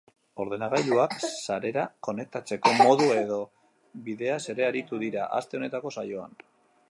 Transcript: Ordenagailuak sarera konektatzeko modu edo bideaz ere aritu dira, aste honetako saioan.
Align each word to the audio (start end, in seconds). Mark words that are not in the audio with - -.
Ordenagailuak 0.43 1.11
sarera 1.25 1.83
konektatzeko 2.07 2.71
modu 2.79 3.11
edo 3.19 3.39
bideaz 4.09 4.41
ere 4.57 4.67
aritu 4.71 5.01
dira, 5.07 5.29
aste 5.41 5.61
honetako 5.61 5.95
saioan. 5.99 6.39